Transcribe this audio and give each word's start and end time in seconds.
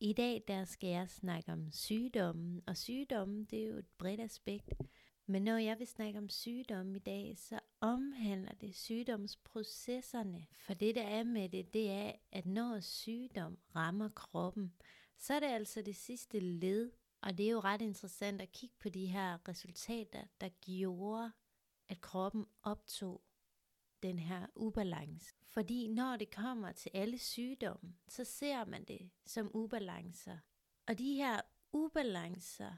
I 0.00 0.12
dag 0.12 0.44
der 0.48 0.64
skal 0.64 0.88
jeg 0.88 1.10
snakke 1.10 1.52
om 1.52 1.70
sygdommen, 1.70 2.62
og 2.66 2.76
sygdommen 2.76 3.44
det 3.44 3.62
er 3.62 3.66
jo 3.66 3.76
et 3.76 3.88
bredt 3.98 4.20
aspekt. 4.20 4.72
Men 5.26 5.42
når 5.42 5.56
jeg 5.56 5.78
vil 5.78 5.86
snakke 5.86 6.18
om 6.18 6.28
sygdomme 6.28 6.96
i 6.96 6.98
dag, 6.98 7.38
så 7.38 7.60
omhandler 7.80 8.52
det 8.52 8.74
sygdomsprocesserne. 8.74 10.46
For 10.66 10.74
det 10.74 10.94
der 10.94 11.02
er 11.02 11.24
med 11.24 11.48
det, 11.48 11.74
det 11.74 11.90
er, 11.90 12.12
at 12.32 12.46
når 12.46 12.80
sygdom 12.80 13.58
rammer 13.76 14.08
kroppen, 14.08 14.72
så 15.18 15.34
er 15.34 15.40
det 15.40 15.46
altså 15.46 15.82
det 15.82 15.96
sidste 15.96 16.40
led. 16.40 16.90
Og 17.20 17.38
det 17.38 17.46
er 17.46 17.50
jo 17.50 17.60
ret 17.60 17.82
interessant 17.82 18.40
at 18.42 18.52
kigge 18.52 18.76
på 18.78 18.88
de 18.88 19.06
her 19.06 19.48
resultater, 19.48 20.22
der 20.40 20.48
gjorde, 20.48 21.32
at 21.88 22.00
kroppen 22.00 22.46
optog 22.62 23.22
den 24.02 24.18
her 24.18 24.46
ubalance. 24.54 25.34
Fordi 25.46 25.88
når 25.88 26.16
det 26.16 26.34
kommer 26.34 26.72
til 26.72 26.90
alle 26.94 27.18
sygdomme, 27.18 27.94
så 28.08 28.24
ser 28.24 28.64
man 28.64 28.84
det 28.84 29.10
som 29.26 29.50
ubalancer. 29.54 30.38
Og 30.86 30.98
de 30.98 31.14
her 31.14 31.40
ubalancer, 31.72 32.72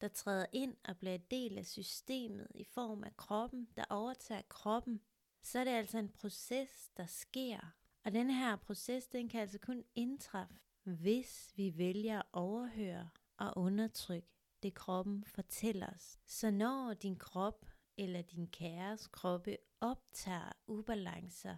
der 0.00 0.08
træder 0.08 0.46
ind 0.52 0.76
og 0.84 0.96
bliver 0.96 1.14
en 1.14 1.24
del 1.30 1.58
af 1.58 1.66
systemet 1.66 2.48
i 2.54 2.64
form 2.64 3.04
af 3.04 3.16
kroppen, 3.16 3.68
der 3.76 3.84
overtager 3.90 4.42
kroppen, 4.48 5.00
så 5.42 5.58
er 5.58 5.64
det 5.64 5.70
altså 5.70 5.98
en 5.98 6.08
proces, 6.08 6.90
der 6.96 7.06
sker. 7.06 7.74
Og 8.04 8.12
den 8.12 8.30
her 8.30 8.56
proces, 8.56 9.06
den 9.06 9.28
kan 9.28 9.40
altså 9.40 9.58
kun 9.58 9.84
indtræffe, 9.94 10.54
hvis 10.82 11.52
vi 11.56 11.78
vælger 11.78 12.18
at 12.18 12.26
overhøre 12.32 13.08
og 13.36 13.52
undertrykke 13.56 14.28
det 14.62 14.74
kroppen 14.74 15.24
fortæller 15.24 15.86
os. 15.86 16.18
Så 16.26 16.50
når 16.50 16.94
din 16.94 17.16
krop 17.16 17.66
eller 17.98 18.22
din 18.22 18.46
kæres 18.46 19.06
kroppe 19.06 19.56
optager 19.80 20.52
ubalancer, 20.66 21.56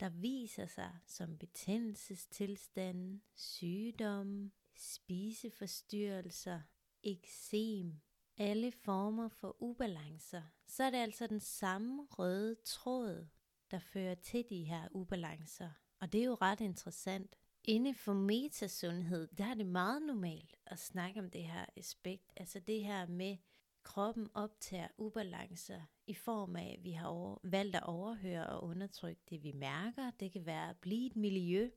der 0.00 0.08
viser 0.08 0.66
sig 0.66 0.98
som 1.06 1.38
betændelsestilstande, 1.38 3.20
sygdomme, 3.34 4.50
spiseforstyrrelser, 4.76 6.60
eksem, 7.02 8.00
alle 8.36 8.72
former 8.72 9.28
for 9.28 9.56
ubalancer, 9.62 10.42
så 10.66 10.84
er 10.84 10.90
det 10.90 10.98
altså 10.98 11.26
den 11.26 11.40
samme 11.40 12.06
røde 12.10 12.54
tråd, 12.64 13.26
der 13.70 13.78
fører 13.78 14.14
til 14.14 14.44
de 14.50 14.64
her 14.64 14.88
ubalancer. 14.90 15.70
Og 16.00 16.12
det 16.12 16.20
er 16.20 16.24
jo 16.24 16.34
ret 16.34 16.60
interessant. 16.60 17.36
Inde 17.64 17.94
for 17.94 18.12
metasundhed, 18.12 19.28
der 19.38 19.44
er 19.44 19.54
det 19.54 19.66
meget 19.66 20.02
normalt 20.02 20.56
at 20.66 20.78
snakke 20.78 21.20
om 21.20 21.30
det 21.30 21.44
her 21.44 21.66
aspekt, 21.76 22.32
altså 22.36 22.60
det 22.60 22.84
her 22.84 23.06
med, 23.06 23.36
kroppen 23.82 24.28
optager 24.34 24.88
ubalancer 24.98 25.80
i 26.06 26.14
form 26.14 26.56
af, 26.56 26.74
at 26.78 26.84
vi 26.84 26.92
har 26.92 27.06
over, 27.06 27.38
valgt 27.42 27.76
at 27.76 27.82
overhøre 27.82 28.46
og 28.46 28.64
undertrykke 28.64 29.22
det, 29.30 29.42
vi 29.42 29.52
mærker. 29.52 30.10
Det 30.20 30.32
kan 30.32 30.46
være 30.46 30.70
at 30.70 30.76
blive 30.76 31.06
et 31.06 31.16
miljø, 31.16 31.70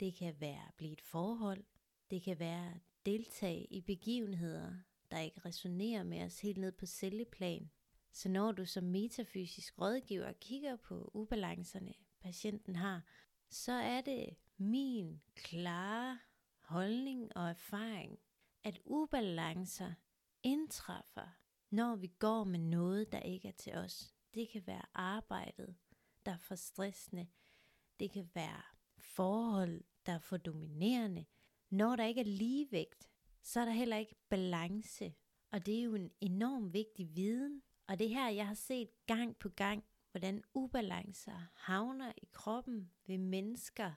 det 0.00 0.14
kan 0.14 0.40
være 0.40 0.62
at 0.68 0.74
blive 0.76 0.92
et 0.92 1.00
forhold, 1.00 1.64
det 2.10 2.22
kan 2.22 2.38
være 2.38 2.66
at 2.66 2.80
deltage 3.06 3.64
i 3.64 3.80
begivenheder, 3.80 4.72
der 5.10 5.18
ikke 5.18 5.40
resonerer 5.44 6.02
med 6.02 6.22
os 6.22 6.40
helt 6.40 6.58
ned 6.58 6.72
på 6.72 6.86
celleplan. 6.86 7.70
Så 8.12 8.28
når 8.28 8.52
du 8.52 8.64
som 8.64 8.84
metafysisk 8.84 9.80
rådgiver 9.80 10.32
kigger 10.32 10.76
på 10.76 11.10
ubalancerne, 11.14 11.94
patienten 12.20 12.76
har, 12.76 13.02
så 13.50 13.72
er 13.72 14.00
det 14.00 14.36
min 14.56 15.20
klare 15.34 16.18
holdning 16.60 17.36
og 17.36 17.48
erfaring, 17.48 18.18
at 18.64 18.80
ubalancer 18.84 19.92
indtræffer, 20.42 21.36
når 21.76 21.96
vi 21.96 22.06
går 22.18 22.44
med 22.44 22.58
noget, 22.58 23.12
der 23.12 23.20
ikke 23.20 23.48
er 23.48 23.52
til 23.52 23.74
os. 23.74 24.14
Det 24.34 24.48
kan 24.48 24.66
være 24.66 24.82
arbejdet, 24.94 25.76
der 26.26 26.32
er 26.32 26.38
for 26.38 26.54
stressende. 26.54 27.26
Det 28.00 28.10
kan 28.10 28.30
være 28.34 28.62
forhold, 28.98 29.84
der 30.06 30.12
er 30.12 30.18
for 30.18 30.36
dominerende. 30.36 31.24
Når 31.70 31.96
der 31.96 32.04
ikke 32.04 32.20
er 32.20 32.24
ligevægt, 32.24 33.08
så 33.42 33.60
er 33.60 33.64
der 33.64 33.72
heller 33.72 33.96
ikke 33.96 34.14
balance. 34.28 35.14
Og 35.50 35.66
det 35.66 35.78
er 35.78 35.82
jo 35.82 35.94
en 35.94 36.10
enorm 36.20 36.72
vigtig 36.72 37.16
viden. 37.16 37.62
Og 37.86 37.98
det 37.98 38.08
her, 38.08 38.28
jeg 38.28 38.46
har 38.46 38.54
set 38.54 38.88
gang 39.06 39.36
på 39.36 39.48
gang, 39.48 39.84
hvordan 40.10 40.42
ubalancer 40.54 41.50
havner 41.54 42.12
i 42.16 42.28
kroppen 42.32 42.90
ved 43.06 43.18
mennesker, 43.18 43.92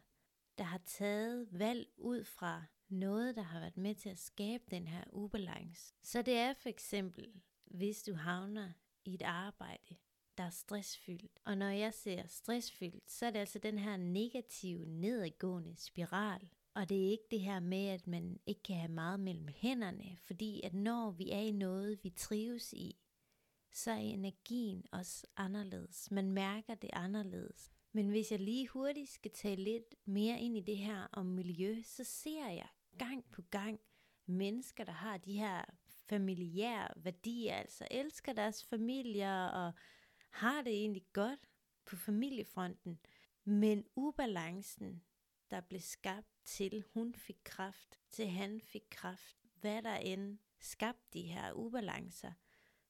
der 0.57 0.63
har 0.63 0.81
taget 0.85 1.47
valg 1.59 1.87
ud 1.97 2.23
fra 2.23 2.63
noget, 2.89 3.35
der 3.35 3.41
har 3.41 3.59
været 3.59 3.77
med 3.77 3.95
til 3.95 4.09
at 4.09 4.17
skabe 4.17 4.63
den 4.71 4.87
her 4.87 5.03
ubalance. 5.11 5.93
Så 6.01 6.21
det 6.21 6.33
er 6.37 6.53
for 6.53 6.69
eksempel, 6.69 7.41
hvis 7.69 8.03
du 8.03 8.13
havner 8.13 8.71
i 9.05 9.13
et 9.13 9.21
arbejde, 9.21 9.95
der 10.37 10.43
er 10.43 10.49
stressfyldt. 10.49 11.39
Og 11.45 11.57
når 11.57 11.69
jeg 11.69 11.93
ser 11.93 12.27
stressfyldt, 12.27 13.11
så 13.11 13.25
er 13.25 13.31
det 13.31 13.39
altså 13.39 13.59
den 13.59 13.79
her 13.79 13.97
negative, 13.97 14.85
nedadgående 14.85 15.75
spiral. 15.77 16.49
Og 16.73 16.89
det 16.89 17.05
er 17.05 17.11
ikke 17.11 17.27
det 17.31 17.39
her 17.39 17.59
med, 17.59 17.87
at 17.87 18.07
man 18.07 18.39
ikke 18.45 18.63
kan 18.63 18.75
have 18.75 18.91
meget 18.91 19.19
mellem 19.19 19.47
hænderne, 19.47 20.17
fordi 20.21 20.61
at 20.63 20.73
når 20.73 21.11
vi 21.11 21.31
er 21.31 21.39
i 21.39 21.51
noget, 21.51 22.03
vi 22.03 22.09
trives 22.09 22.73
i, 22.73 22.99
så 23.71 23.91
er 23.91 23.95
energien 23.95 24.85
også 24.91 25.27
anderledes. 25.37 26.11
Man 26.11 26.31
mærker 26.31 26.75
det 26.75 26.89
anderledes. 26.93 27.71
Men 27.91 28.09
hvis 28.09 28.31
jeg 28.31 28.39
lige 28.39 28.67
hurtigt 28.67 29.09
skal 29.09 29.31
tale 29.31 29.63
lidt 29.63 29.95
mere 30.05 30.39
ind 30.39 30.57
i 30.57 30.61
det 30.61 30.77
her 30.77 31.07
om 31.11 31.25
miljø, 31.25 31.81
så 31.83 32.03
ser 32.03 32.47
jeg 32.47 32.67
gang 32.97 33.25
på 33.31 33.41
gang 33.41 33.79
mennesker, 34.25 34.83
der 34.83 34.91
har 34.91 35.17
de 35.17 35.33
her 35.33 35.65
familiære 36.09 36.87
værdier, 36.95 37.55
altså 37.55 37.87
elsker 37.91 38.33
deres 38.33 38.65
familier 38.65 39.47
og 39.47 39.73
har 40.29 40.61
det 40.61 40.73
egentlig 40.73 41.05
godt 41.13 41.49
på 41.85 41.95
familiefronten. 41.95 42.99
Men 43.43 43.85
ubalancen, 43.95 45.03
der 45.51 45.61
blev 45.61 45.79
skabt 45.79 46.27
til 46.45 46.83
hun 46.93 47.15
fik 47.15 47.37
kraft, 47.43 47.99
til 48.09 48.27
han 48.27 48.61
fik 48.61 48.83
kraft, 48.89 49.37
hvad 49.55 49.81
der 49.81 49.95
end 49.95 50.37
skabte 50.59 51.07
de 51.13 51.21
her 51.21 51.53
ubalancer, 51.53 52.31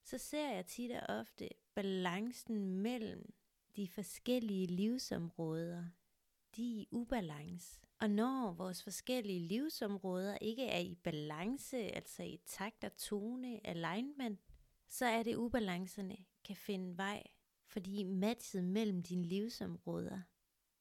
så 0.04 0.18
ser 0.18 0.50
jeg 0.50 0.66
tit 0.66 0.90
og 0.90 1.18
ofte 1.18 1.48
balancen 1.74 2.70
mellem 2.70 3.34
de 3.76 3.88
forskellige 3.88 4.66
livsområder, 4.66 5.84
de 6.56 6.76
er 6.76 6.80
i 6.80 6.88
ubalance. 6.90 7.80
Og 8.00 8.10
når 8.10 8.52
vores 8.52 8.82
forskellige 8.82 9.40
livsområder 9.40 10.38
ikke 10.40 10.66
er 10.66 10.78
i 10.78 10.94
balance, 10.94 11.76
altså 11.76 12.22
i 12.22 12.40
takt 12.46 12.84
og 12.84 12.96
tone, 12.96 13.66
alignment, 13.66 14.40
så 14.88 15.06
er 15.06 15.22
det 15.22 15.36
ubalancerne 15.36 16.16
kan 16.44 16.56
finde 16.56 16.96
vej, 16.96 17.26
fordi 17.66 18.02
matchet 18.02 18.64
mellem 18.64 19.02
dine 19.02 19.24
livsområder, 19.24 20.20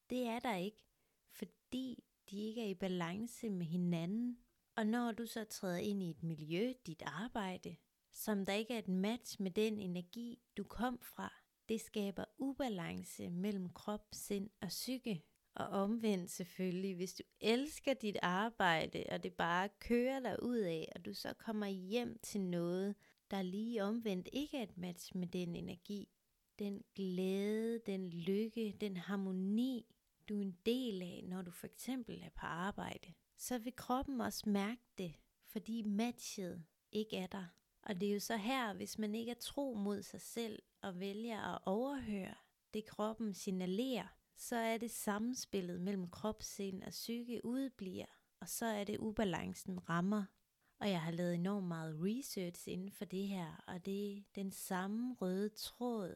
det 0.10 0.28
er 0.28 0.40
der 0.40 0.56
ikke, 0.56 0.86
fordi 1.32 2.04
de 2.30 2.38
ikke 2.38 2.62
er 2.62 2.70
i 2.70 2.74
balance 2.74 3.50
med 3.50 3.66
hinanden. 3.66 4.38
Og 4.76 4.88
når 4.88 5.12
du 5.12 5.26
så 5.26 5.44
træder 5.44 5.78
ind 5.78 6.04
i 6.04 6.10
et 6.10 6.24
miljø, 6.24 6.74
dit 6.86 7.04
arbejde, 7.06 7.76
som 8.12 8.46
der 8.46 8.54
ikke 8.54 8.74
er 8.74 8.80
et 8.80 8.88
match 8.88 9.42
med 9.42 9.52
den 9.52 9.80
energi, 9.80 10.42
du 10.58 10.64
kom 10.64 11.00
fra, 11.02 11.34
det 11.70 11.82
skaber 11.82 12.26
ubalance 12.38 13.30
mellem 13.30 13.70
krop, 13.70 14.08
sind 14.12 14.50
og 14.62 14.68
psyke. 14.68 15.24
Og 15.56 15.68
omvendt 15.68 16.32
selvfølgelig, 16.32 16.96
hvis 16.96 17.14
du 17.14 17.24
elsker 17.42 17.94
dit 17.94 18.18
arbejde, 18.22 19.04
og 19.12 19.24
det 19.24 19.34
bare 19.34 19.70
kører 19.80 20.20
dig 20.20 20.44
ud 20.44 20.58
af, 20.58 20.92
og 20.96 21.06
du 21.06 21.14
så 21.14 21.34
kommer 21.34 21.68
hjem 21.68 22.20
til 22.24 22.42
noget, 22.42 22.96
der 23.32 23.42
lige 23.42 23.84
omvendt 23.84 24.30
ikke 24.34 24.58
er 24.58 24.64
et 24.64 24.78
match 24.78 25.18
med 25.18 25.28
den 25.28 25.56
energi, 25.56 26.10
den 26.60 26.84
glæde, 26.96 27.80
den 27.86 28.10
lykke, 28.10 28.76
den 28.82 28.98
harmoni, 28.98 29.96
du 30.30 30.38
er 30.38 30.42
en 30.42 30.58
del 30.66 31.02
af, 31.02 31.24
når 31.28 31.42
du 31.42 31.52
for 31.52 31.68
eksempel 31.68 32.22
er 32.24 32.30
på 32.30 32.46
arbejde, 32.46 33.14
så 33.38 33.58
vil 33.58 33.76
kroppen 33.76 34.22
også 34.22 34.50
mærke 34.50 34.82
det, 34.98 35.14
fordi 35.46 35.82
matchet 35.82 36.64
ikke 36.92 37.18
er 37.18 37.28
der. 37.28 37.46
Og 37.82 38.02
det 38.02 38.10
er 38.10 38.14
jo 38.14 38.20
så 38.20 38.38
her, 38.38 38.74
hvis 38.74 38.98
man 38.98 39.16
ikke 39.16 39.32
er 39.32 39.36
tro 39.36 39.74
mod 39.74 40.02
sig 40.02 40.22
selv 40.22 40.62
og 40.82 41.00
vælger 41.00 41.56
at 41.56 41.60
overhøre 41.66 42.36
det 42.74 42.86
kroppen 42.86 43.34
signalerer, 43.34 44.19
så 44.40 44.56
er 44.56 44.78
det 44.78 44.92
samspillet 44.92 45.82
mellem 45.82 46.10
krop, 46.10 46.44
sind 46.44 46.84
og 46.84 46.90
psyke 46.90 47.46
udbliver, 47.46 48.06
og 48.40 48.50
så 48.50 48.66
er 48.66 48.84
det 48.84 48.98
ubalancen 48.98 49.90
rammer. 49.90 50.26
Og 50.80 50.90
jeg 50.90 51.02
har 51.02 51.12
lavet 51.12 51.36
enormt 51.36 51.68
meget 51.68 51.96
research 52.00 52.70
inden 52.70 52.92
for 52.92 53.06
det 53.06 53.28
her, 53.28 53.64
og 53.68 53.86
det 53.86 54.18
er 54.18 54.22
den 54.36 54.52
samme 54.52 55.16
røde 55.22 55.50
tråd, 55.50 56.16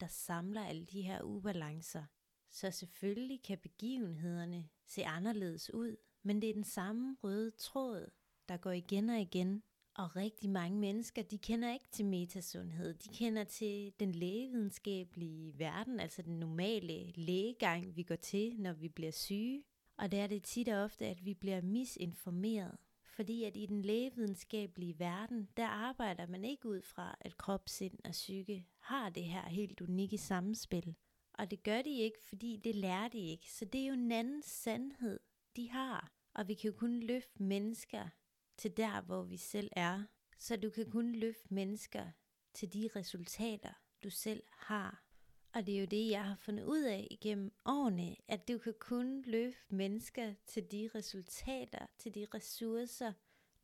der 0.00 0.06
samler 0.06 0.64
alle 0.64 0.84
de 0.84 1.02
her 1.02 1.22
ubalancer. 1.22 2.04
Så 2.50 2.70
selvfølgelig 2.70 3.42
kan 3.42 3.58
begivenhederne 3.58 4.68
se 4.86 5.04
anderledes 5.04 5.74
ud, 5.74 5.96
men 6.22 6.42
det 6.42 6.50
er 6.50 6.54
den 6.54 6.64
samme 6.64 7.16
røde 7.22 7.50
tråd, 7.50 8.10
der 8.48 8.56
går 8.56 8.70
igen 8.70 9.10
og 9.10 9.20
igen. 9.20 9.62
Og 9.96 10.16
rigtig 10.16 10.50
mange 10.50 10.78
mennesker, 10.78 11.22
de 11.22 11.38
kender 11.38 11.72
ikke 11.72 11.88
til 11.90 12.04
metasundhed. 12.04 12.94
De 12.94 13.08
kender 13.08 13.44
til 13.44 13.92
den 14.00 14.12
lægevidenskabelige 14.12 15.58
verden, 15.58 16.00
altså 16.00 16.22
den 16.22 16.40
normale 16.40 17.12
lægegang, 17.12 17.96
vi 17.96 18.02
går 18.02 18.16
til, 18.16 18.56
når 18.58 18.72
vi 18.72 18.88
bliver 18.88 19.12
syge. 19.12 19.64
Og 19.96 20.12
der 20.12 20.22
er 20.22 20.26
det 20.26 20.42
tit 20.42 20.68
og 20.68 20.82
ofte, 20.82 21.06
at 21.06 21.24
vi 21.24 21.34
bliver 21.34 21.62
misinformeret. 21.62 22.76
Fordi 23.04 23.44
at 23.44 23.56
i 23.56 23.66
den 23.66 23.82
lægevidenskabelige 23.82 24.98
verden, 24.98 25.48
der 25.56 25.66
arbejder 25.66 26.26
man 26.26 26.44
ikke 26.44 26.68
ud 26.68 26.82
fra, 26.82 27.16
at 27.20 27.36
krop, 27.36 27.68
sind 27.68 27.98
og 28.04 28.10
psyke 28.10 28.66
har 28.78 29.10
det 29.10 29.24
her 29.24 29.48
helt 29.48 29.80
unikke 29.80 30.18
samspil. 30.18 30.94
Og 31.34 31.50
det 31.50 31.62
gør 31.62 31.82
de 31.82 31.98
ikke, 31.98 32.18
fordi 32.28 32.56
det 32.64 32.74
lærer 32.74 33.08
de 33.08 33.18
ikke. 33.18 33.52
Så 33.52 33.64
det 33.64 33.80
er 33.80 33.86
jo 33.86 33.94
en 33.94 34.12
anden 34.12 34.42
sandhed, 34.42 35.20
de 35.56 35.70
har. 35.70 36.12
Og 36.34 36.48
vi 36.48 36.54
kan 36.54 36.70
jo 36.70 36.76
kun 36.76 37.00
løfte 37.00 37.42
mennesker 37.42 38.08
til 38.56 38.76
der, 38.76 39.00
hvor 39.00 39.22
vi 39.22 39.36
selv 39.36 39.70
er. 39.72 40.04
Så 40.38 40.56
du 40.56 40.70
kan 40.70 40.90
kun 40.90 41.12
løfte 41.12 41.54
mennesker 41.54 42.10
til 42.52 42.72
de 42.72 42.88
resultater, 42.96 43.72
du 44.04 44.10
selv 44.10 44.42
har. 44.50 45.04
Og 45.52 45.66
det 45.66 45.74
er 45.74 45.80
jo 45.80 45.86
det, 45.86 46.10
jeg 46.10 46.24
har 46.24 46.36
fundet 46.36 46.64
ud 46.64 46.82
af 46.82 47.08
igennem 47.10 47.52
årene, 47.64 48.16
at 48.28 48.48
du 48.48 48.58
kan 48.58 48.74
kun 48.80 49.22
løfte 49.22 49.74
mennesker 49.74 50.34
til 50.46 50.72
de 50.72 50.90
resultater, 50.94 51.86
til 51.98 52.14
de 52.14 52.26
ressourcer, 52.34 53.12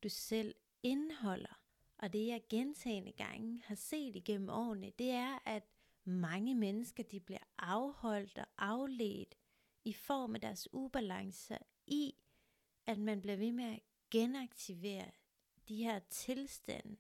du 0.03 0.09
selv 0.09 0.55
indeholder. 0.83 1.61
Og 1.99 2.13
det 2.13 2.27
jeg 2.27 2.43
gentagende 2.49 3.13
gange 3.13 3.63
har 3.65 3.75
set 3.75 4.17
igennem 4.17 4.49
årene, 4.49 4.93
det 4.99 5.11
er, 5.11 5.39
at 5.47 5.63
mange 6.05 6.55
mennesker 6.55 7.03
de 7.03 7.21
bliver 7.21 7.45
afholdt 7.59 8.39
og 8.39 8.47
afledt 8.59 9.35
i 9.85 9.93
form 9.93 10.35
af 10.35 10.41
deres 10.41 10.69
ubalancer 10.73 11.59
i, 11.87 12.15
at 12.87 12.99
man 12.99 13.21
bliver 13.21 13.37
ved 13.37 13.53
med 13.53 13.65
at 13.65 13.81
genaktivere 14.11 15.11
de 15.69 15.77
her 15.77 15.99
tilstande, 15.99 16.97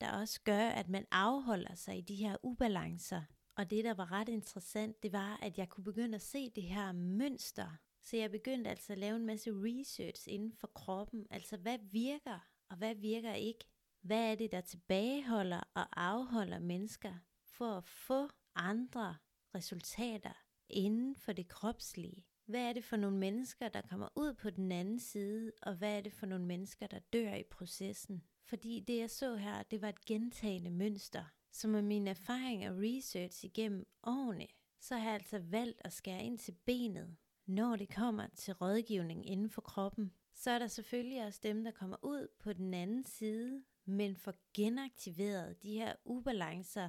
der 0.00 0.12
også 0.12 0.40
gør, 0.44 0.68
at 0.68 0.88
man 0.88 1.06
afholder 1.10 1.74
sig 1.74 1.98
i 1.98 2.00
de 2.00 2.14
her 2.14 2.36
ubalancer. 2.42 3.22
Og 3.56 3.70
det, 3.70 3.84
der 3.84 3.94
var 3.94 4.12
ret 4.12 4.28
interessant, 4.28 5.02
det 5.02 5.12
var, 5.12 5.38
at 5.42 5.58
jeg 5.58 5.68
kunne 5.68 5.84
begynde 5.84 6.14
at 6.14 6.22
se 6.22 6.50
det 6.50 6.62
her 6.62 6.92
mønster. 6.92 7.76
Så 8.02 8.16
jeg 8.16 8.30
begyndte 8.30 8.70
altså 8.70 8.92
at 8.92 8.98
lave 8.98 9.16
en 9.16 9.26
masse 9.26 9.50
research 9.52 10.28
inden 10.28 10.52
for 10.52 10.66
kroppen. 10.66 11.26
Altså, 11.30 11.56
hvad 11.56 11.78
virker, 11.78 12.38
og 12.68 12.76
hvad 12.76 12.94
virker 12.94 13.32
ikke? 13.32 13.64
Hvad 14.00 14.30
er 14.30 14.34
det, 14.34 14.52
der 14.52 14.60
tilbageholder 14.60 15.60
og 15.74 16.02
afholder 16.06 16.58
mennesker 16.58 17.14
for 17.44 17.76
at 17.76 17.84
få 17.84 18.28
andre 18.54 19.16
resultater 19.54 20.32
inden 20.68 21.16
for 21.16 21.32
det 21.32 21.48
kropslige? 21.48 22.26
Hvad 22.46 22.60
er 22.60 22.72
det 22.72 22.84
for 22.84 22.96
nogle 22.96 23.16
mennesker, 23.16 23.68
der 23.68 23.80
kommer 23.80 24.08
ud 24.16 24.34
på 24.34 24.50
den 24.50 24.72
anden 24.72 24.98
side, 24.98 25.52
og 25.62 25.74
hvad 25.74 25.96
er 25.96 26.00
det 26.00 26.12
for 26.12 26.26
nogle 26.26 26.44
mennesker, 26.44 26.86
der 26.86 26.98
dør 27.12 27.34
i 27.34 27.42
processen? 27.42 28.22
Fordi 28.44 28.80
det 28.80 28.98
jeg 28.98 29.10
så 29.10 29.36
her, 29.36 29.62
det 29.62 29.82
var 29.82 29.88
et 29.88 30.04
gentagende 30.04 30.70
mønster. 30.70 31.24
Så 31.52 31.68
med 31.68 31.82
min 31.82 32.08
erfaring 32.08 32.68
og 32.68 32.76
research 32.78 33.44
igennem 33.44 33.86
årene, 34.02 34.46
så 34.80 34.96
har 34.96 35.04
jeg 35.04 35.14
altså 35.14 35.38
valgt 35.38 35.80
at 35.84 35.92
skære 35.92 36.24
ind 36.24 36.38
til 36.38 36.52
benet, 36.66 37.16
når 37.46 37.76
det 37.76 37.94
kommer 37.94 38.26
til 38.26 38.54
rådgivning 38.54 39.26
inden 39.26 39.50
for 39.50 39.60
kroppen. 39.60 40.12
Så 40.34 40.50
er 40.50 40.58
der 40.58 40.66
selvfølgelig 40.66 41.26
også 41.26 41.40
dem, 41.42 41.64
der 41.64 41.70
kommer 41.70 41.96
ud 42.02 42.28
på 42.40 42.52
den 42.52 42.74
anden 42.74 43.04
side, 43.04 43.62
men 43.84 44.16
får 44.16 44.34
genaktiveret 44.54 45.62
de 45.62 45.72
her 45.72 45.94
ubalancer, 46.04 46.88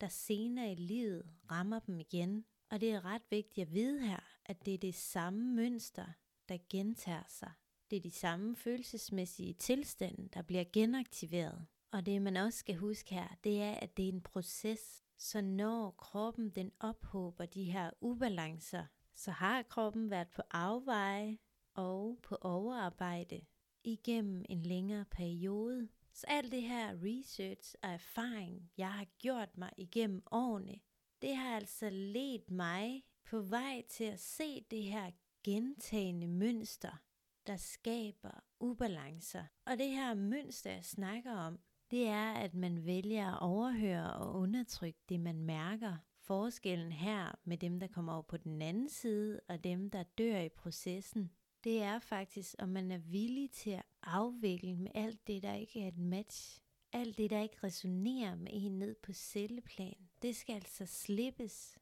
der 0.00 0.08
senere 0.08 0.72
i 0.72 0.74
livet 0.74 1.30
rammer 1.50 1.78
dem 1.78 2.00
igen. 2.00 2.44
Og 2.70 2.80
det 2.80 2.90
er 2.90 3.04
ret 3.04 3.22
vigtigt 3.30 3.66
at 3.66 3.74
vide 3.74 4.00
her, 4.00 4.37
at 4.48 4.66
det 4.66 4.74
er 4.74 4.78
det 4.78 4.94
samme 4.94 5.54
mønster, 5.54 6.06
der 6.48 6.58
gentager 6.70 7.22
sig. 7.28 7.52
Det 7.90 7.96
er 7.96 8.00
de 8.00 8.10
samme 8.10 8.56
følelsesmæssige 8.56 9.54
tilstande, 9.54 10.28
der 10.34 10.42
bliver 10.42 10.64
genaktiveret. 10.72 11.66
Og 11.92 12.06
det 12.06 12.22
man 12.22 12.36
også 12.36 12.58
skal 12.58 12.76
huske 12.76 13.14
her, 13.14 13.28
det 13.44 13.62
er, 13.62 13.72
at 13.72 13.96
det 13.96 14.04
er 14.04 14.12
en 14.12 14.20
proces. 14.20 15.04
Så 15.18 15.40
når 15.40 15.90
kroppen 15.90 16.50
den 16.50 16.72
ophober 16.80 17.46
de 17.46 17.64
her 17.64 17.90
ubalancer, 18.00 18.84
så 19.14 19.30
har 19.30 19.62
kroppen 19.62 20.10
været 20.10 20.28
på 20.28 20.42
afveje 20.50 21.38
og 21.74 22.18
på 22.22 22.36
overarbejde 22.40 23.40
igennem 23.84 24.44
en 24.48 24.62
længere 24.62 25.04
periode. 25.04 25.88
Så 26.12 26.26
alt 26.28 26.52
det 26.52 26.62
her 26.62 26.96
research 27.02 27.74
og 27.82 27.90
erfaring, 27.90 28.70
jeg 28.76 28.92
har 28.92 29.06
gjort 29.18 29.58
mig 29.58 29.70
igennem 29.76 30.22
årene, 30.30 30.80
det 31.22 31.36
har 31.36 31.56
altså 31.56 31.90
ledt 31.90 32.50
mig 32.50 33.02
på 33.30 33.40
vej 33.40 33.82
til 33.88 34.04
at 34.04 34.20
se 34.20 34.60
det 34.70 34.82
her 34.82 35.10
gentagende 35.44 36.28
mønster, 36.28 37.02
der 37.46 37.56
skaber 37.56 38.44
ubalancer. 38.60 39.44
Og 39.66 39.78
det 39.78 39.88
her 39.88 40.14
mønster, 40.14 40.70
jeg 40.70 40.84
snakker 40.84 41.32
om, 41.32 41.58
det 41.90 42.06
er, 42.06 42.32
at 42.32 42.54
man 42.54 42.86
vælger 42.86 43.32
at 43.32 43.42
overhøre 43.42 44.12
og 44.12 44.34
undertrykke 44.34 44.98
det, 45.08 45.20
man 45.20 45.42
mærker. 45.42 45.96
Forskellen 46.20 46.92
her 46.92 47.38
med 47.44 47.58
dem, 47.58 47.80
der 47.80 47.86
kommer 47.86 48.12
over 48.12 48.22
på 48.22 48.36
den 48.36 48.62
anden 48.62 48.88
side, 48.88 49.40
og 49.48 49.64
dem, 49.64 49.90
der 49.90 50.02
dør 50.02 50.38
i 50.38 50.48
processen, 50.48 51.30
det 51.64 51.82
er 51.82 51.98
faktisk, 51.98 52.54
om 52.58 52.68
man 52.68 52.90
er 52.90 52.98
villig 52.98 53.50
til 53.50 53.70
at 53.70 53.82
afvikle 54.02 54.76
med 54.76 54.90
alt 54.94 55.26
det, 55.26 55.42
der 55.42 55.54
ikke 55.54 55.82
er 55.82 55.88
et 55.88 55.98
match. 55.98 56.60
Alt 56.92 57.18
det, 57.18 57.30
der 57.30 57.42
ikke 57.42 57.56
resonerer 57.64 58.34
med 58.34 58.50
en 58.52 58.78
ned 58.78 58.94
på 59.02 59.12
celleplan. 59.12 60.08
Det 60.22 60.36
skal 60.36 60.54
altså 60.54 60.86
slippes. 60.86 61.78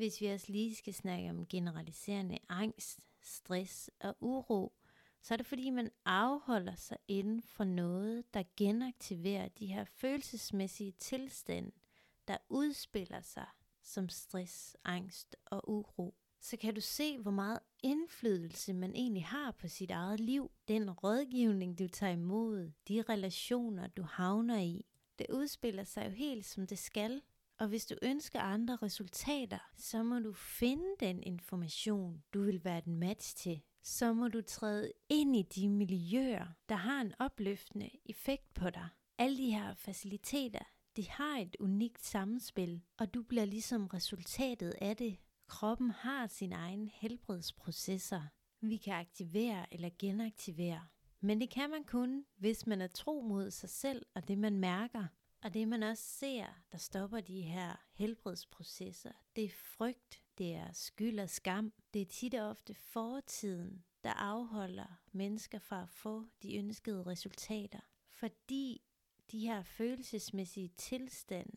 Hvis 0.00 0.20
vi 0.20 0.26
også 0.26 0.52
lige 0.52 0.74
skal 0.74 0.94
snakke 0.94 1.30
om 1.30 1.46
generaliserende 1.46 2.38
angst, 2.48 3.00
stress 3.22 3.90
og 4.00 4.16
uro, 4.20 4.72
så 5.22 5.34
er 5.34 5.36
det 5.36 5.46
fordi, 5.46 5.70
man 5.70 5.90
afholder 6.04 6.74
sig 6.74 6.98
inden 7.08 7.42
for 7.42 7.64
noget, 7.64 8.34
der 8.34 8.42
genaktiverer 8.56 9.48
de 9.48 9.66
her 9.66 9.84
følelsesmæssige 9.84 10.92
tilstande, 10.92 11.70
der 12.28 12.36
udspiller 12.48 13.20
sig 13.20 13.46
som 13.82 14.08
stress, 14.08 14.76
angst 14.84 15.36
og 15.46 15.68
uro. 15.68 16.14
Så 16.40 16.56
kan 16.56 16.74
du 16.74 16.80
se, 16.80 17.18
hvor 17.18 17.30
meget 17.30 17.58
indflydelse 17.82 18.72
man 18.72 18.94
egentlig 18.94 19.24
har 19.24 19.50
på 19.50 19.68
sit 19.68 19.90
eget 19.90 20.20
liv. 20.20 20.50
Den 20.68 20.90
rådgivning, 20.90 21.78
du 21.78 21.88
tager 21.88 22.12
imod, 22.12 22.72
de 22.88 23.02
relationer, 23.08 23.86
du 23.86 24.02
havner 24.02 24.58
i, 24.58 24.86
det 25.18 25.26
udspiller 25.32 25.84
sig 25.84 26.06
jo 26.06 26.10
helt 26.10 26.46
som 26.46 26.66
det 26.66 26.78
skal. 26.78 27.22
Og 27.60 27.68
hvis 27.68 27.86
du 27.86 27.94
ønsker 28.02 28.40
andre 28.40 28.76
resultater, 28.76 29.58
så 29.76 30.02
må 30.02 30.18
du 30.18 30.32
finde 30.32 30.96
den 31.00 31.22
information, 31.22 32.22
du 32.34 32.42
vil 32.42 32.64
være 32.64 32.82
den 32.84 32.96
match 32.96 33.36
til. 33.36 33.60
Så 33.82 34.12
må 34.12 34.28
du 34.28 34.40
træde 34.40 34.92
ind 35.08 35.36
i 35.36 35.42
de 35.42 35.68
miljøer, 35.68 36.46
der 36.68 36.74
har 36.74 37.00
en 37.00 37.12
opløftende 37.18 37.90
effekt 38.04 38.54
på 38.54 38.70
dig. 38.70 38.88
Alle 39.18 39.38
de 39.38 39.50
her 39.50 39.74
faciliteter, 39.74 40.62
de 40.96 41.08
har 41.08 41.38
et 41.38 41.56
unikt 41.60 42.04
samspil, 42.04 42.82
og 42.98 43.14
du 43.14 43.22
bliver 43.22 43.44
ligesom 43.44 43.86
resultatet 43.86 44.74
af 44.80 44.96
det. 44.96 45.18
Kroppen 45.48 45.90
har 45.90 46.26
sin 46.26 46.52
egen 46.52 46.88
helbredsprocesser. 46.88 48.22
Vi 48.60 48.76
kan 48.76 48.94
aktivere 48.94 49.74
eller 49.74 49.90
genaktivere. 49.98 50.86
Men 51.20 51.40
det 51.40 51.50
kan 51.50 51.70
man 51.70 51.84
kun, 51.84 52.24
hvis 52.36 52.66
man 52.66 52.80
er 52.80 52.86
tro 52.86 53.20
mod 53.20 53.50
sig 53.50 53.70
selv 53.70 54.06
og 54.14 54.28
det 54.28 54.38
man 54.38 54.58
mærker. 54.58 55.06
Og 55.42 55.54
det 55.54 55.68
man 55.68 55.82
også 55.82 56.02
ser, 56.02 56.46
der 56.72 56.78
stopper 56.78 57.20
de 57.20 57.40
her 57.40 57.76
helbredsprocesser, 57.92 59.12
det 59.36 59.44
er 59.44 59.48
frygt, 59.48 60.22
det 60.38 60.54
er 60.54 60.72
skyld 60.72 61.18
og 61.20 61.30
skam. 61.30 61.72
Det 61.94 62.02
er 62.02 62.06
tit 62.06 62.34
og 62.34 62.48
ofte 62.48 62.74
fortiden, 62.74 63.84
der 64.04 64.10
afholder 64.10 65.00
mennesker 65.12 65.58
fra 65.58 65.82
at 65.82 65.88
få 65.88 66.24
de 66.42 66.56
ønskede 66.56 67.02
resultater. 67.02 67.80
Fordi 68.08 68.82
de 69.30 69.38
her 69.38 69.62
følelsesmæssige 69.62 70.68
tilstande 70.68 71.56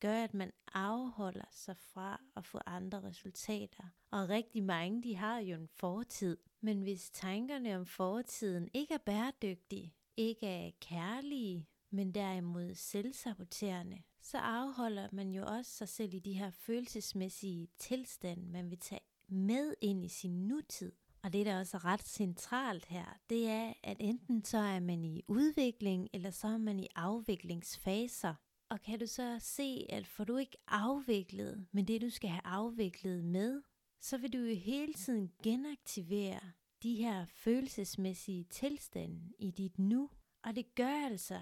gør, 0.00 0.24
at 0.24 0.34
man 0.34 0.52
afholder 0.74 1.48
sig 1.50 1.76
fra 1.76 2.20
at 2.36 2.44
få 2.44 2.60
andre 2.66 3.02
resultater. 3.02 3.84
Og 4.10 4.28
rigtig 4.28 4.62
mange, 4.62 5.02
de 5.02 5.16
har 5.16 5.38
jo 5.38 5.56
en 5.56 5.68
fortid. 5.68 6.38
Men 6.60 6.82
hvis 6.82 7.10
tankerne 7.10 7.76
om 7.76 7.86
fortiden 7.86 8.68
ikke 8.74 8.94
er 8.94 8.98
bæredygtige, 8.98 9.94
ikke 10.16 10.46
er 10.46 10.70
kærlige, 10.80 11.68
men 11.90 12.12
derimod 12.12 12.74
selvsaboterende, 12.74 14.02
så 14.22 14.38
afholder 14.38 15.08
man 15.12 15.32
jo 15.32 15.46
også 15.46 15.70
sig 15.70 15.88
selv 15.88 16.14
i 16.14 16.18
de 16.18 16.32
her 16.32 16.50
følelsesmæssige 16.50 17.68
tilstande, 17.78 18.46
man 18.46 18.70
vil 18.70 18.78
tage 18.78 19.00
med 19.28 19.74
ind 19.80 20.04
i 20.04 20.08
sin 20.08 20.48
nutid. 20.48 20.92
Og 21.22 21.32
det, 21.32 21.46
der 21.46 21.58
også 21.58 21.76
er 21.76 21.84
ret 21.84 22.08
centralt 22.08 22.86
her, 22.86 23.18
det 23.30 23.48
er, 23.48 23.72
at 23.82 23.96
enten 24.00 24.44
så 24.44 24.58
er 24.58 24.80
man 24.80 25.04
i 25.04 25.22
udvikling, 25.28 26.08
eller 26.12 26.30
så 26.30 26.46
er 26.46 26.58
man 26.58 26.80
i 26.80 26.86
afviklingsfaser. 26.94 28.34
Og 28.70 28.82
kan 28.82 28.98
du 28.98 29.06
så 29.06 29.36
se, 29.40 29.86
at 29.88 30.06
får 30.06 30.24
du 30.24 30.36
ikke 30.36 30.56
afviklet 30.66 31.66
med 31.72 31.84
det, 31.84 32.00
du 32.00 32.10
skal 32.10 32.30
have 32.30 32.46
afviklet 32.46 33.24
med, 33.24 33.62
så 34.00 34.18
vil 34.18 34.32
du 34.32 34.38
jo 34.38 34.54
hele 34.54 34.94
tiden 34.94 35.32
genaktivere 35.42 36.40
de 36.82 36.94
her 36.94 37.24
følelsesmæssige 37.24 38.44
tilstande 38.44 39.32
i 39.38 39.50
dit 39.50 39.78
nu. 39.78 40.10
Og 40.44 40.56
det 40.56 40.74
gør 40.74 41.04
altså, 41.06 41.40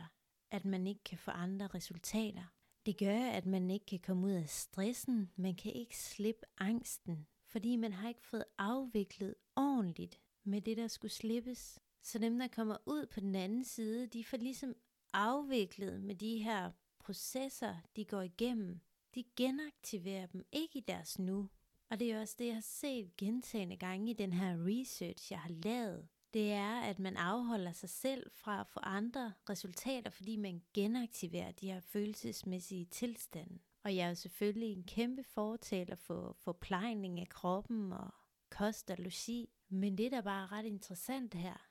at 0.51 0.65
man 0.65 0.87
ikke 0.87 1.05
kan 1.05 1.19
få 1.19 1.31
andre 1.31 1.67
resultater. 1.67 2.45
Det 2.87 2.99
gør, 2.99 3.21
at 3.21 3.47
man 3.47 3.71
ikke 3.71 3.87
kan 3.87 3.99
komme 3.99 4.27
ud 4.27 4.33
af 4.33 4.49
stressen, 4.49 5.31
man 5.37 5.55
kan 5.55 5.73
ikke 5.73 5.99
slippe 5.99 6.47
angsten, 6.59 7.27
fordi 7.47 7.77
man 7.77 7.93
har 7.93 8.09
ikke 8.09 8.27
fået 8.27 8.45
afviklet 8.59 9.35
ordentligt 9.57 10.21
med 10.45 10.61
det, 10.61 10.77
der 10.77 10.89
skulle 10.89 11.13
slippes. 11.13 11.79
Så 12.03 12.19
dem, 12.19 12.39
der 12.39 12.49
kommer 12.49 12.77
ud 12.87 13.07
på 13.07 13.21
den 13.21 13.35
anden 13.35 13.65
side, 13.65 14.07
de 14.07 14.25
får 14.25 14.37
ligesom 14.37 14.75
afviklet 15.13 16.01
med 16.01 16.15
de 16.15 16.39
her 16.39 16.71
processer, 16.99 17.77
de 17.97 18.05
går 18.05 18.23
igennem. 18.23 18.81
De 19.15 19.25
genaktiverer 19.37 20.27
dem 20.27 20.45
ikke 20.53 20.79
i 20.79 20.85
deres 20.89 21.19
nu. 21.19 21.49
Og 21.91 22.01
det 22.01 22.13
er 22.13 22.21
også 22.21 22.37
det, 22.39 22.47
jeg 22.47 22.55
har 22.55 22.61
set 22.61 23.17
gentagende 23.17 23.77
gange 23.77 24.11
i 24.11 24.15
den 24.15 24.33
her 24.33 24.67
research, 24.67 25.33
jeg 25.33 25.41
har 25.41 25.51
lavet 25.51 26.09
det 26.35 26.53
er, 26.53 26.81
at 26.81 26.99
man 26.99 27.17
afholder 27.17 27.73
sig 27.73 27.89
selv 27.89 28.31
fra 28.35 28.61
at 28.61 28.67
få 28.67 28.81
andre 28.83 29.33
resultater, 29.51 30.11
fordi 30.11 30.37
man 30.37 30.63
genaktiverer 30.75 31.53
de 31.53 31.73
her 31.73 31.81
følelsesmæssige 31.81 32.85
tilstande. 32.85 33.59
Og 33.85 33.97
jeg 33.97 34.05
er 34.05 34.09
jo 34.09 34.15
selvfølgelig 34.15 34.73
en 34.73 34.85
kæmpe 34.85 35.23
fortaler 35.23 35.97
for 35.97 36.37
forplejning 36.39 37.21
af 37.21 37.29
kroppen 37.29 37.93
og 37.93 38.11
kost 38.51 38.91
og 38.91 38.97
logi. 38.99 39.49
Men 39.69 39.99
det, 39.99 40.13
der 40.13 40.21
bare 40.21 40.43
er 40.43 40.53
ret 40.53 40.65
interessant 40.65 41.35
her, 41.35 41.69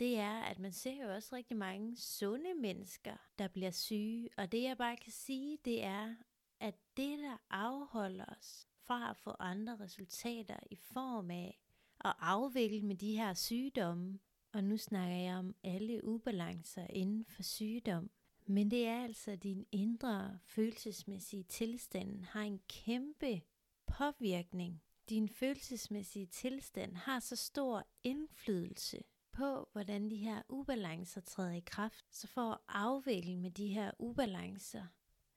det 0.00 0.18
er, 0.18 0.40
at 0.40 0.58
man 0.58 0.72
ser 0.72 1.04
jo 1.04 1.14
også 1.14 1.36
rigtig 1.36 1.56
mange 1.56 1.96
sunde 1.96 2.54
mennesker, 2.54 3.16
der 3.38 3.48
bliver 3.48 3.70
syge. 3.70 4.28
Og 4.36 4.52
det 4.52 4.62
jeg 4.62 4.78
bare 4.78 4.96
kan 4.96 5.12
sige, 5.12 5.58
det 5.64 5.84
er, 5.84 6.14
at 6.60 6.74
det, 6.96 7.18
der 7.18 7.36
afholder 7.50 8.24
os 8.24 8.68
fra 8.86 9.10
at 9.10 9.16
få 9.16 9.34
andre 9.38 9.76
resultater 9.80 10.56
i 10.70 10.76
form 10.76 11.30
af 11.30 11.60
at 12.04 12.14
afvikle 12.20 12.82
med 12.82 12.96
de 12.96 13.16
her 13.16 13.34
sygdomme, 13.34 14.18
og 14.52 14.64
nu 14.64 14.76
snakker 14.76 15.16
jeg 15.16 15.36
om 15.36 15.54
alle 15.64 16.04
ubalancer 16.04 16.86
inden 16.90 17.24
for 17.24 17.42
sygdom, 17.42 18.10
men 18.46 18.70
det 18.70 18.86
er 18.86 19.02
altså 19.02 19.36
din 19.36 19.66
indre 19.72 20.38
følelsesmæssige 20.44 21.42
tilstand 21.42 22.24
har 22.24 22.42
en 22.42 22.60
kæmpe 22.68 23.40
påvirkning. 23.86 24.82
Din 25.08 25.28
følelsesmæssige 25.28 26.26
tilstand 26.26 26.96
har 26.96 27.20
så 27.20 27.36
stor 27.36 27.86
indflydelse 28.02 29.02
på, 29.32 29.68
hvordan 29.72 30.10
de 30.10 30.16
her 30.16 30.42
ubalancer 30.48 31.20
træder 31.20 31.52
i 31.52 31.62
kraft. 31.66 32.04
Så 32.10 32.26
for 32.26 32.50
at 32.52 32.58
afvikle 32.68 33.36
med 33.36 33.50
de 33.50 33.66
her 33.66 33.90
ubalancer, 33.98 34.86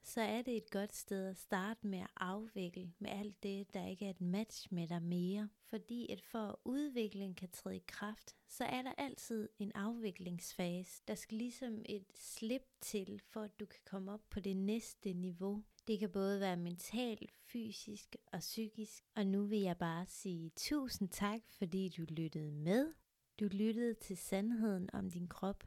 så 0.04 0.20
er 0.20 0.42
det 0.42 0.56
et 0.56 0.70
godt 0.70 0.94
sted 0.94 1.26
at 1.26 1.36
starte 1.36 1.86
med 1.86 1.98
at 1.98 2.10
afvikle 2.16 2.92
med 2.98 3.10
alt 3.10 3.42
det, 3.42 3.74
der 3.74 3.86
ikke 3.86 4.06
er 4.06 4.10
et 4.10 4.20
match 4.20 4.68
med 4.70 4.88
dig 4.88 5.02
mere. 5.02 5.48
Fordi 5.64 6.12
at 6.12 6.22
for 6.22 6.38
at 6.38 6.56
udviklingen 6.64 7.34
kan 7.34 7.48
træde 7.48 7.76
i 7.76 7.84
kraft, 7.86 8.36
så 8.48 8.64
er 8.64 8.82
der 8.82 8.92
altid 8.98 9.48
en 9.58 9.72
afviklingsfase. 9.74 11.02
Der 11.08 11.14
skal 11.14 11.38
ligesom 11.38 11.82
et 11.84 12.06
slip 12.14 12.62
til, 12.80 13.20
for 13.30 13.40
at 13.40 13.60
du 13.60 13.66
kan 13.66 13.80
komme 13.84 14.12
op 14.12 14.22
på 14.30 14.40
det 14.40 14.56
næste 14.56 15.12
niveau. 15.12 15.62
Det 15.86 15.98
kan 15.98 16.10
både 16.10 16.40
være 16.40 16.56
mentalt, 16.56 17.32
fysisk 17.52 18.16
og 18.32 18.38
psykisk. 18.38 19.04
Og 19.16 19.26
nu 19.26 19.46
vil 19.46 19.60
jeg 19.60 19.78
bare 19.78 20.06
sige 20.08 20.50
tusind 20.56 21.08
tak, 21.08 21.40
fordi 21.48 21.88
du 21.88 22.02
lyttede 22.08 22.52
med. 22.52 22.92
Du 23.40 23.44
lyttede 23.44 23.94
til 23.94 24.16
sandheden 24.16 24.90
om 24.92 25.10
din 25.10 25.28
krop. 25.28 25.62